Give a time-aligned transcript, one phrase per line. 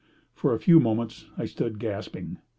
[0.33, 2.39] For a few moments I stood gasping.